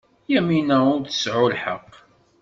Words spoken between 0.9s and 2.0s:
ur tseɛɛu lḥeqq.